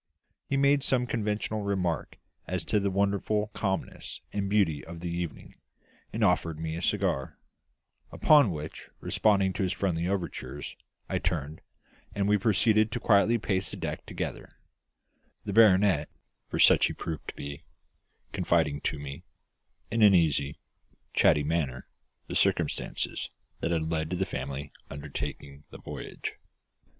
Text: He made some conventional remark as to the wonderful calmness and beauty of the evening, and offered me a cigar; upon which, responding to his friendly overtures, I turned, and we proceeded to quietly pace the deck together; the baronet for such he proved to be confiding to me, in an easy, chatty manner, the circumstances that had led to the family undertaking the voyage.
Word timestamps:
He 0.49 0.57
made 0.57 0.81
some 0.81 1.05
conventional 1.05 1.61
remark 1.61 2.17
as 2.47 2.63
to 2.65 2.79
the 2.79 2.89
wonderful 2.89 3.51
calmness 3.53 4.19
and 4.33 4.49
beauty 4.49 4.83
of 4.83 4.99
the 4.99 5.11
evening, 5.11 5.53
and 6.11 6.23
offered 6.23 6.59
me 6.59 6.75
a 6.75 6.81
cigar; 6.81 7.37
upon 8.11 8.49
which, 8.49 8.89
responding 8.99 9.53
to 9.53 9.61
his 9.61 9.73
friendly 9.73 10.07
overtures, 10.07 10.75
I 11.07 11.19
turned, 11.19 11.61
and 12.15 12.27
we 12.27 12.39
proceeded 12.39 12.91
to 12.91 12.99
quietly 12.99 13.37
pace 13.37 13.69
the 13.69 13.77
deck 13.77 14.07
together; 14.07 14.49
the 15.45 15.53
baronet 15.53 16.09
for 16.49 16.57
such 16.57 16.87
he 16.87 16.93
proved 16.93 17.27
to 17.27 17.35
be 17.35 17.63
confiding 18.33 18.81
to 18.81 18.97
me, 18.97 19.23
in 19.91 20.01
an 20.01 20.15
easy, 20.15 20.57
chatty 21.13 21.43
manner, 21.43 21.87
the 22.25 22.33
circumstances 22.33 23.29
that 23.59 23.69
had 23.69 23.91
led 23.91 24.09
to 24.09 24.15
the 24.15 24.25
family 24.25 24.71
undertaking 24.89 25.63
the 25.69 25.77
voyage. 25.77 26.37